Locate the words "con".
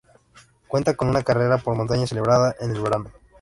0.95-1.09